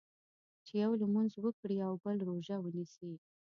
چې 0.65 0.73
یو 0.83 0.91
لمونځ 1.01 1.31
وکړي 1.39 1.77
او 1.87 1.93
بل 2.03 2.17
روژه 2.27 2.55
ونیسي. 2.61 3.11